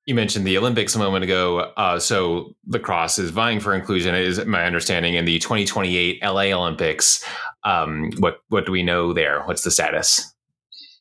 You 0.06 0.14
mentioned 0.14 0.46
the 0.46 0.58
Olympics 0.58 0.94
a 0.94 1.00
moment 1.00 1.24
ago. 1.24 1.60
Uh, 1.78 2.00
so 2.00 2.54
lacrosse 2.68 3.18
is 3.18 3.32
vying 3.32 3.60
for 3.60 3.74
inclusion, 3.74 4.14
is 4.14 4.46
my 4.46 4.64
understanding, 4.64 5.16
in 5.16 5.26
the 5.26 5.40
2028 5.40 6.24
LA 6.24 6.42
Olympics. 6.54 7.26
Um, 7.64 8.12
what 8.20 8.38
what 8.50 8.66
do 8.68 8.72
we 8.72 8.84
know 8.84 9.14
there? 9.14 9.42
What's 9.46 9.64
the 9.64 9.72
status? 9.72 10.32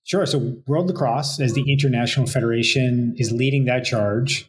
Sure. 0.05 0.27
So 0.27 0.57
World 0.67 0.89
Lacrosse, 0.89 1.41
as 1.41 1.55
the 1.55 1.71
international 1.71 2.27
federation, 2.27 3.15
is 3.17 3.33
leading 3.33 3.65
that 3.65 3.85
charge. 3.85 4.49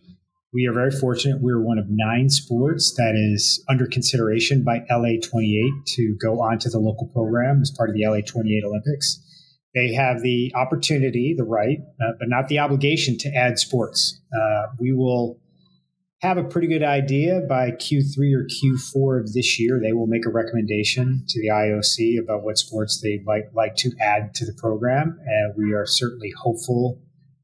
We 0.53 0.67
are 0.67 0.73
very 0.73 0.91
fortunate. 0.91 1.41
We're 1.41 1.61
one 1.61 1.77
of 1.77 1.87
nine 1.89 2.29
sports 2.29 2.93
that 2.95 3.13
is 3.15 3.63
under 3.69 3.85
consideration 3.85 4.63
by 4.63 4.85
LA 4.89 5.19
28 5.21 5.85
to 5.85 6.15
go 6.21 6.41
on 6.41 6.59
to 6.59 6.69
the 6.69 6.79
local 6.79 7.07
program 7.07 7.61
as 7.61 7.71
part 7.71 7.89
of 7.89 7.95
the 7.95 8.05
LA 8.05 8.19
28 8.25 8.63
Olympics. 8.63 9.19
They 9.75 9.93
have 9.93 10.21
the 10.21 10.53
opportunity, 10.55 11.35
the 11.37 11.43
right, 11.43 11.79
uh, 12.01 12.13
but 12.17 12.29
not 12.29 12.47
the 12.47 12.59
obligation 12.59 13.17
to 13.19 13.29
add 13.35 13.59
sports. 13.59 14.21
Uh, 14.33 14.67
we 14.79 14.93
will 14.93 15.39
have 16.21 16.37
a 16.37 16.43
pretty 16.43 16.67
good 16.67 16.81
idea 16.81 17.41
by 17.47 17.71
Q3 17.71 18.33
or 18.33 18.47
Q4 18.47 19.19
of 19.19 19.33
this 19.33 19.59
year. 19.59 19.79
They 19.83 19.91
will 19.91 20.07
make 20.07 20.25
a 20.25 20.29
recommendation 20.29 21.25
to 21.27 21.41
the 21.41 21.49
IOC 21.49 22.17
about 22.23 22.43
what 22.43 22.57
sports 22.57 23.01
they 23.01 23.19
might 23.25 23.53
like 23.53 23.75
to 23.77 23.91
add 23.99 24.33
to 24.35 24.45
the 24.45 24.53
program. 24.53 25.19
And 25.25 25.53
we 25.57 25.73
are 25.73 25.85
certainly 25.85 26.31
hopeful 26.37 27.01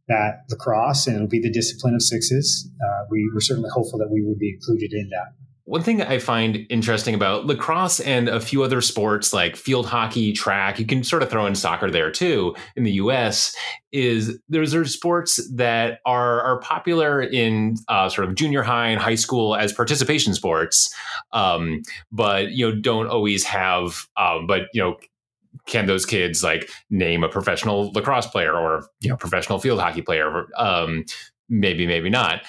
that 0.08 0.46
lacrosse, 0.50 1.08
and 1.08 1.18
it'll 1.18 1.28
be 1.28 1.42
the 1.42 1.52
discipline 1.52 1.96
of 1.96 2.02
sixes. 2.02 2.70
Uh, 2.82 3.06
we 3.10 3.30
were 3.34 3.42
certainly 3.42 3.70
hopeful 3.70 4.00
that 4.00 4.10
we 4.10 4.24
would 4.24 4.40
be 4.40 4.50
included 4.50 4.94
in 4.94 5.10
that. 5.10 5.34
One 5.72 5.84
thing 5.84 6.02
I 6.02 6.20
find 6.20 6.66
interesting 6.70 7.16
about 7.16 7.46
lacrosse 7.46 8.02
and 8.02 8.28
a 8.28 8.42
few 8.42 8.62
other 8.62 8.82
sports 8.82 9.32
like 9.32 9.56
field 9.56 9.86
hockey, 9.86 10.34
track, 10.34 10.78
you 10.80 10.86
can 10.86 11.02
sort 11.02 11.24
of 11.24 11.30
throw 11.30 11.46
in 11.46 11.56
soccer 11.56 11.90
there 11.90 12.12
too 12.12 12.54
in 12.76 12.84
the 12.84 12.92
US, 13.04 13.56
is 13.94 14.38
there's 14.50 14.76
are 14.76 14.84
sports 14.84 15.40
that 15.54 16.02
are, 16.06 16.42
are 16.42 16.60
popular 16.60 17.22
in 17.22 17.78
uh, 17.88 18.10
sort 18.10 18.28
of 18.28 18.36
junior 18.36 18.64
high 18.64 18.90
and 18.90 19.00
high 19.00 19.16
school 19.16 19.56
as 19.56 19.72
participation 19.72 20.34
sports, 20.34 20.94
um, 21.32 21.84
but 22.12 22.52
you 22.52 22.70
know 22.70 22.76
don't 22.78 23.08
always 23.08 23.46
have, 23.46 24.10
um, 24.18 24.48
but 24.48 24.64
you 24.74 24.82
know 24.82 24.98
can 25.68 25.86
those 25.86 26.06
kids 26.06 26.44
like 26.44 26.70
name 26.90 27.24
a 27.24 27.30
professional 27.30 27.94
lacrosse 27.94 28.28
player 28.28 28.54
or 28.54 28.90
you 29.00 29.10
know 29.10 29.16
professional 29.16 29.58
field 29.58 29.80
hockey 29.80 30.02
player 30.02 30.48
um, 30.58 31.06
maybe 31.48 31.86
maybe 31.86 32.10
not 32.10 32.42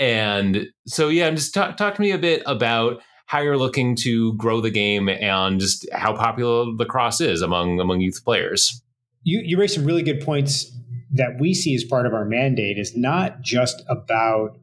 and 0.00 0.66
so, 0.86 1.08
yeah, 1.08 1.30
just 1.30 1.52
talk, 1.52 1.76
talk 1.76 1.94
to 1.94 2.00
me 2.00 2.10
a 2.10 2.18
bit 2.18 2.42
about 2.46 3.02
how 3.26 3.40
you're 3.40 3.58
looking 3.58 3.94
to 3.94 4.32
grow 4.34 4.60
the 4.60 4.70
game 4.70 5.08
and 5.10 5.60
just 5.60 5.86
how 5.92 6.16
popular 6.16 6.64
lacrosse 6.64 7.20
is 7.20 7.42
among 7.42 7.78
among 7.78 8.00
youth 8.00 8.24
players. 8.24 8.82
You 9.22 9.42
you 9.44 9.58
raise 9.58 9.74
some 9.74 9.84
really 9.84 10.02
good 10.02 10.20
points 10.22 10.72
that 11.12 11.38
we 11.38 11.52
see 11.52 11.74
as 11.74 11.84
part 11.84 12.06
of 12.06 12.14
our 12.14 12.24
mandate 12.24 12.78
is 12.78 12.96
not 12.96 13.42
just 13.42 13.82
about 13.88 14.56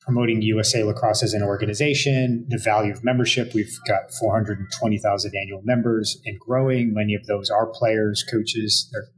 promoting 0.00 0.40
USA 0.40 0.84
Lacrosse 0.84 1.24
as 1.24 1.34
an 1.34 1.42
organization, 1.42 2.46
the 2.48 2.58
value 2.58 2.92
of 2.92 3.02
membership. 3.02 3.52
We've 3.54 3.76
got 3.88 4.12
420,000 4.12 5.32
annual 5.34 5.62
members 5.64 6.20
and 6.24 6.38
growing. 6.38 6.94
Many 6.94 7.14
of 7.14 7.26
those 7.26 7.50
are 7.50 7.66
players, 7.66 8.24
coaches. 8.30 8.88
They're 8.92 9.08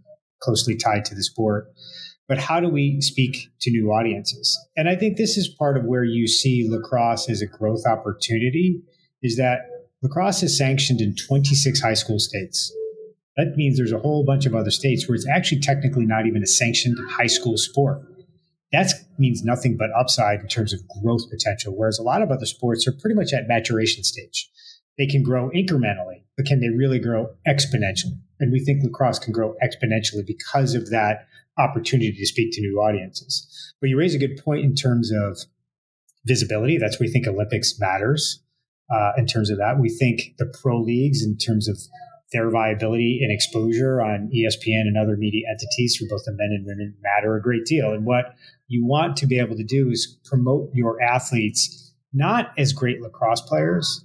closely 0.41 0.77
tied 0.77 1.05
to 1.07 1.15
the 1.15 1.23
sport 1.23 1.67
but 2.29 2.39
how 2.39 2.61
do 2.61 2.69
we 2.69 3.01
speak 3.01 3.49
to 3.61 3.71
new 3.71 3.91
audiences? 3.91 4.57
And 4.77 4.89
I 4.89 4.95
think 4.95 5.17
this 5.17 5.37
is 5.37 5.49
part 5.49 5.79
of 5.79 5.85
where 5.85 6.05
you 6.05 6.29
see 6.29 6.69
lacrosse 6.69 7.29
as 7.31 7.41
a 7.41 7.47
growth 7.47 7.87
opportunity 7.87 8.81
is 9.23 9.37
that 9.39 9.61
lacrosse 10.03 10.43
is 10.43 10.57
sanctioned 10.57 11.01
in 11.01 11.17
26 11.17 11.81
high 11.81 11.95
school 11.95 12.19
states. 12.19 12.73
That 13.37 13.57
means 13.57 13.77
there's 13.77 13.93
a 13.93 13.99
whole 13.99 14.25
bunch 14.25 14.47
of 14.47 14.55
other 14.55 14.71
states 14.71 15.09
where 15.09 15.17
it's 15.17 15.29
actually 15.29 15.61
technically 15.61 16.05
not 16.05 16.27
even 16.27 16.43
a 16.43 16.47
sanctioned 16.47 16.99
high 17.09 17.27
school 17.27 17.57
sport. 17.57 18.03
That 18.73 18.93
means 19.17 19.43
nothing 19.43 19.79
but 19.79 19.91
upside 19.99 20.41
in 20.41 20.49
terms 20.49 20.75
of 20.75 20.81
growth 21.03 21.31
potential, 21.31 21.75
whereas 21.75 21.99
a 21.99 22.03
lot 22.03 22.21
of 22.21 22.31
other 22.31 22.45
sports 22.45 22.87
are 22.87 22.93
pretty 22.93 23.15
much 23.15 23.33
at 23.33 23.49
maturation 23.49 24.05
stage. 24.05 24.51
They 24.99 25.07
can 25.07 25.23
grow 25.23 25.49
incrementally, 25.51 26.25
but 26.37 26.45
can 26.45 26.61
they 26.61 26.69
really 26.69 26.99
grow 26.99 27.31
exponentially? 27.47 28.21
And 28.41 28.53
we 28.53 28.61
think 28.61 28.83
lacrosse 28.83 29.19
can 29.19 29.33
grow 29.33 29.55
exponentially 29.63 30.27
because 30.27 30.75
of 30.75 30.91
that 30.91 31.29
opportunity 31.59 32.12
to 32.12 32.27
speak 32.27 32.50
to 32.53 32.61
new 32.61 32.79
audiences. 32.79 33.75
But 33.81 33.91
you 33.91 33.99
raise 33.99 34.15
a 34.15 34.19
good 34.19 34.41
point 34.43 34.65
in 34.65 34.75
terms 34.75 35.11
of 35.12 35.38
visibility. 36.27 36.79
That's 36.79 36.99
where 36.99 37.07
we 37.07 37.12
think 37.12 37.27
Olympics 37.27 37.79
matters. 37.79 38.41
Uh, 38.91 39.12
in 39.17 39.27
terms 39.27 39.50
of 39.50 39.59
that, 39.59 39.79
we 39.79 39.91
think 39.91 40.35
the 40.38 40.47
pro 40.62 40.81
leagues, 40.81 41.23
in 41.23 41.37
terms 41.37 41.69
of 41.69 41.79
their 42.33 42.50
viability 42.50 43.21
and 43.23 43.33
exposure 43.33 44.03
on 44.03 44.31
ESPN 44.35 44.83
and 44.83 44.99
other 44.99 45.17
media 45.17 45.47
entities 45.50 45.97
for 45.97 46.07
both 46.11 46.25
the 46.25 46.33
men 46.33 46.50
and 46.53 46.67
women 46.67 46.95
matter 47.03 47.37
a 47.37 47.43
great 47.43 47.65
deal. 47.65 47.93
And 47.93 48.05
what 48.05 48.35
you 48.67 48.85
want 48.87 49.17
to 49.19 49.27
be 49.27 49.38
able 49.38 49.57
to 49.57 49.65
do 49.65 49.91
is 49.91 50.19
promote 50.25 50.71
your 50.75 51.00
athletes 51.03 51.93
not 52.12 52.53
as 52.59 52.73
great 52.73 53.00
lacrosse 53.00 53.41
players, 53.43 54.05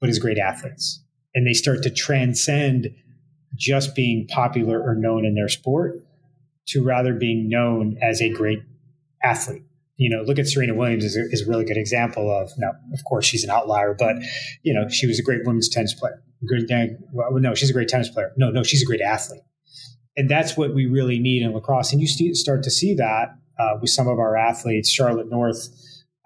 but 0.00 0.10
as 0.10 0.18
great 0.18 0.38
athletes. 0.38 1.02
And 1.34 1.46
they 1.46 1.52
start 1.52 1.82
to 1.82 1.90
transcend 1.90 2.88
just 3.56 3.94
being 3.94 4.26
popular 4.28 4.80
or 4.80 4.94
known 4.94 5.24
in 5.24 5.34
their 5.34 5.48
sport 5.48 6.02
to 6.68 6.84
rather 6.84 7.14
being 7.14 7.48
known 7.48 7.98
as 8.02 8.20
a 8.20 8.28
great 8.30 8.60
athlete. 9.22 9.62
You 9.96 10.10
know, 10.10 10.22
look 10.22 10.38
at 10.38 10.48
Serena 10.48 10.74
Williams 10.74 11.04
is 11.04 11.16
a, 11.16 11.22
is 11.30 11.42
a 11.46 11.50
really 11.50 11.64
good 11.64 11.76
example 11.76 12.30
of. 12.30 12.50
Now, 12.58 12.72
of 12.92 13.04
course, 13.04 13.24
she's 13.24 13.44
an 13.44 13.50
outlier, 13.50 13.94
but 13.96 14.16
you 14.62 14.74
know, 14.74 14.88
she 14.88 15.06
was 15.06 15.18
a 15.18 15.22
great 15.22 15.40
women's 15.44 15.68
tennis 15.68 15.94
player. 15.94 16.22
Good, 16.48 16.68
well, 17.12 17.30
no, 17.38 17.54
she's 17.54 17.70
a 17.70 17.72
great 17.72 17.88
tennis 17.88 18.08
player. 18.08 18.32
No, 18.36 18.50
no, 18.50 18.64
she's 18.64 18.82
a 18.82 18.86
great 18.86 19.00
athlete, 19.00 19.42
and 20.16 20.28
that's 20.28 20.56
what 20.56 20.74
we 20.74 20.86
really 20.86 21.20
need 21.20 21.42
in 21.42 21.52
lacrosse. 21.52 21.92
And 21.92 22.00
you 22.00 22.34
start 22.34 22.64
to 22.64 22.70
see 22.70 22.94
that 22.94 23.36
uh, 23.60 23.78
with 23.80 23.90
some 23.90 24.08
of 24.08 24.18
our 24.18 24.36
athletes. 24.36 24.90
Charlotte 24.90 25.30
North, 25.30 25.68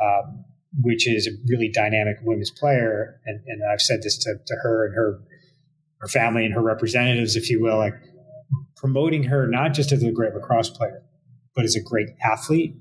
um, 0.03 0.45
which 0.81 1.07
is 1.07 1.27
a 1.27 1.33
really 1.49 1.69
dynamic 1.69 2.17
women's 2.23 2.51
player, 2.51 3.21
and, 3.27 3.41
and 3.47 3.61
I've 3.71 3.83
said 3.83 4.03
this 4.03 4.17
to, 4.19 4.37
to 4.47 4.55
her 4.63 4.87
and 4.87 4.95
her 4.95 5.21
her 5.99 6.09
family 6.09 6.45
and 6.45 6.55
her 6.55 6.63
representatives, 6.63 7.37
if 7.37 7.51
you 7.51 7.61
will, 7.61 7.79
like 7.79 7.95
promoting 8.77 9.25
her 9.25 9.47
not 9.47 9.73
just 9.73 9.93
as 9.93 10.03
a 10.03 10.13
great 10.13 10.35
lacrosse 10.35 10.71
player, 10.71 11.03
but 11.55 11.65
as 11.65 11.75
a 11.75 11.83
great 11.83 12.09
athlete 12.23 12.75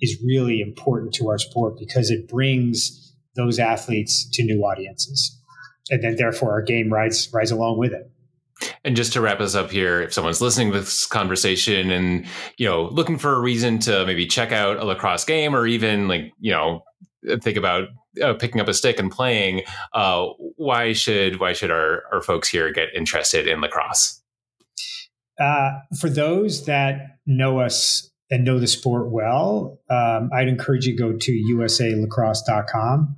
is 0.00 0.20
really 0.24 0.60
important 0.60 1.12
to 1.14 1.28
our 1.28 1.38
sport 1.38 1.76
because 1.78 2.10
it 2.10 2.28
brings 2.28 3.14
those 3.36 3.58
athletes 3.58 4.28
to 4.32 4.44
new 4.44 4.62
audiences. 4.62 5.38
And 5.90 6.02
then 6.02 6.16
therefore 6.16 6.52
our 6.52 6.62
game 6.62 6.92
rides 6.92 7.28
rides 7.32 7.50
along 7.50 7.78
with 7.78 7.92
it. 7.92 8.10
And 8.84 8.94
just 8.94 9.12
to 9.14 9.20
wrap 9.20 9.40
us 9.40 9.54
up 9.54 9.70
here, 9.70 10.00
if 10.02 10.12
someone's 10.12 10.40
listening 10.40 10.72
to 10.72 10.80
this 10.80 11.06
conversation 11.06 11.90
and 11.90 12.26
you 12.56 12.66
know 12.66 12.84
looking 12.84 13.18
for 13.18 13.34
a 13.34 13.40
reason 13.40 13.78
to 13.80 14.06
maybe 14.06 14.26
check 14.26 14.52
out 14.52 14.76
a 14.76 14.84
lacrosse 14.84 15.24
game 15.24 15.54
or 15.54 15.66
even 15.66 16.08
like 16.08 16.32
you 16.38 16.52
know 16.52 16.82
think 17.40 17.56
about 17.56 17.88
uh, 18.22 18.34
picking 18.34 18.60
up 18.60 18.68
a 18.68 18.74
stick 18.74 18.98
and 18.98 19.10
playing, 19.10 19.62
uh, 19.94 20.26
why 20.56 20.92
should 20.92 21.40
why 21.40 21.52
should 21.52 21.70
our 21.70 22.02
our 22.12 22.20
folks 22.20 22.48
here 22.48 22.70
get 22.72 22.88
interested 22.94 23.46
in 23.46 23.60
lacrosse? 23.60 24.21
Uh, 25.38 25.70
for 25.98 26.08
those 26.08 26.66
that 26.66 27.18
know 27.26 27.60
us 27.60 28.10
and 28.30 28.44
know 28.44 28.58
the 28.58 28.66
sport 28.66 29.10
well, 29.10 29.78
um, 29.90 30.30
I'd 30.32 30.48
encourage 30.48 30.86
you 30.86 30.96
to 30.96 30.98
go 30.98 31.12
to 31.16 31.32
usalacrosse.com. 31.32 33.16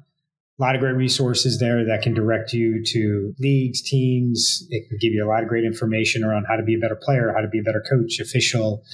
A 0.56 0.62
lot 0.62 0.76
of 0.76 0.80
great 0.80 0.94
resources 0.94 1.58
there 1.58 1.84
that 1.84 2.02
can 2.02 2.14
direct 2.14 2.52
you 2.52 2.82
to 2.84 3.34
leagues, 3.40 3.82
teams. 3.82 4.66
It 4.70 4.88
can 4.88 4.98
give 4.98 5.12
you 5.12 5.26
a 5.26 5.28
lot 5.28 5.42
of 5.42 5.48
great 5.48 5.64
information 5.64 6.22
around 6.22 6.46
how 6.48 6.56
to 6.56 6.62
be 6.62 6.74
a 6.74 6.78
better 6.78 6.96
player, 7.00 7.32
how 7.34 7.40
to 7.40 7.48
be 7.48 7.58
a 7.58 7.62
better 7.62 7.82
coach, 7.90 8.20
official, 8.20 8.84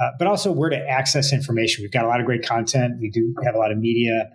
uh, 0.00 0.10
but 0.18 0.26
also 0.26 0.50
where 0.50 0.70
to 0.70 0.76
access 0.76 1.32
information. 1.32 1.82
We've 1.82 1.92
got 1.92 2.04
a 2.04 2.08
lot 2.08 2.18
of 2.18 2.26
great 2.26 2.44
content. 2.44 3.00
We 3.00 3.10
do 3.10 3.32
have 3.44 3.54
a 3.54 3.58
lot 3.58 3.70
of 3.70 3.78
media 3.78 4.28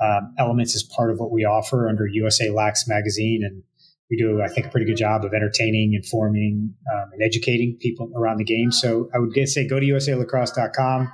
um, 0.00 0.34
elements 0.38 0.74
as 0.76 0.82
part 0.82 1.10
of 1.10 1.18
what 1.18 1.30
we 1.30 1.44
offer 1.44 1.88
under 1.88 2.06
USA 2.06 2.50
Lax 2.50 2.86
magazine. 2.86 3.42
And 3.42 3.62
we 4.10 4.16
do, 4.16 4.40
I 4.42 4.48
think, 4.48 4.66
a 4.66 4.70
pretty 4.70 4.86
good 4.86 4.96
job 4.96 5.24
of 5.24 5.34
entertaining, 5.34 5.92
informing, 5.94 6.74
um, 6.92 7.10
and 7.12 7.22
educating 7.22 7.76
people 7.80 8.10
around 8.16 8.38
the 8.38 8.44
game. 8.44 8.72
So 8.72 9.10
I 9.14 9.18
would 9.18 9.32
say 9.48 9.66
go 9.66 9.78
to 9.78 9.86
usalacrosse.com. 9.86 11.12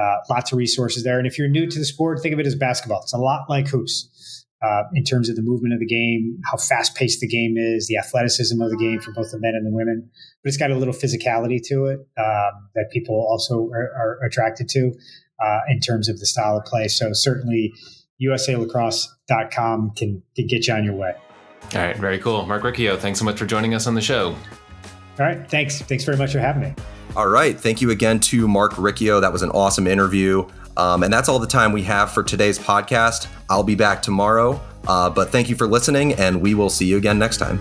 Uh, 0.00 0.16
lots 0.30 0.52
of 0.52 0.58
resources 0.58 1.04
there. 1.04 1.18
And 1.18 1.26
if 1.26 1.38
you're 1.38 1.48
new 1.48 1.66
to 1.66 1.78
the 1.78 1.84
sport, 1.84 2.20
think 2.20 2.32
of 2.32 2.40
it 2.40 2.46
as 2.46 2.54
basketball. 2.54 3.02
It's 3.02 3.12
a 3.12 3.18
lot 3.18 3.44
like 3.48 3.68
hoops 3.68 4.46
uh, 4.62 4.84
in 4.94 5.04
terms 5.04 5.28
of 5.28 5.36
the 5.36 5.42
movement 5.42 5.74
of 5.74 5.80
the 5.80 5.86
game, 5.86 6.38
how 6.50 6.56
fast 6.56 6.94
paced 6.94 7.20
the 7.20 7.28
game 7.28 7.56
is, 7.56 7.88
the 7.88 7.96
athleticism 7.96 8.60
of 8.60 8.70
the 8.70 8.76
game 8.76 9.00
for 9.00 9.12
both 9.12 9.30
the 9.30 9.38
men 9.38 9.52
and 9.54 9.66
the 9.66 9.74
women. 9.74 10.08
But 10.42 10.48
it's 10.48 10.56
got 10.56 10.70
a 10.70 10.76
little 10.76 10.94
physicality 10.94 11.60
to 11.66 11.86
it 11.86 11.98
um, 12.18 12.68
that 12.74 12.88
people 12.92 13.16
also 13.16 13.68
are, 13.72 13.90
are 13.94 14.24
attracted 14.24 14.68
to 14.70 14.92
uh, 15.44 15.60
in 15.68 15.80
terms 15.80 16.08
of 16.08 16.18
the 16.20 16.26
style 16.26 16.56
of 16.56 16.64
play. 16.64 16.88
So 16.88 17.12
certainly 17.12 17.72
usalacrosse.com 18.22 19.92
can, 19.96 20.22
can 20.36 20.46
get 20.46 20.68
you 20.68 20.74
on 20.74 20.84
your 20.84 20.94
way. 20.94 21.14
All 21.74 21.80
right, 21.80 21.96
very 21.96 22.18
cool. 22.18 22.44
Marc 22.46 22.64
Riccio, 22.64 22.96
thanks 22.96 23.18
so 23.18 23.24
much 23.24 23.38
for 23.38 23.46
joining 23.46 23.74
us 23.74 23.86
on 23.86 23.94
the 23.94 24.00
show. 24.00 24.36
All 25.18 25.26
right, 25.26 25.48
thanks. 25.48 25.80
Thanks 25.82 26.04
very 26.04 26.16
much 26.16 26.32
for 26.32 26.38
having 26.38 26.62
me. 26.62 26.74
All 27.16 27.28
right, 27.28 27.58
thank 27.58 27.80
you 27.80 27.90
again 27.90 28.20
to 28.20 28.48
Marc 28.48 28.76
Riccio. 28.78 29.20
That 29.20 29.32
was 29.32 29.42
an 29.42 29.50
awesome 29.50 29.86
interview. 29.86 30.46
Um, 30.76 31.02
and 31.02 31.12
that's 31.12 31.28
all 31.28 31.38
the 31.38 31.46
time 31.46 31.72
we 31.72 31.82
have 31.82 32.10
for 32.12 32.22
today's 32.22 32.58
podcast. 32.58 33.28
I'll 33.50 33.62
be 33.62 33.74
back 33.74 34.02
tomorrow. 34.02 34.60
Uh, 34.88 35.10
but 35.10 35.30
thank 35.30 35.48
you 35.48 35.54
for 35.54 35.66
listening, 35.66 36.14
and 36.14 36.40
we 36.40 36.54
will 36.54 36.70
see 36.70 36.86
you 36.86 36.96
again 36.96 37.18
next 37.18 37.36
time. 37.36 37.60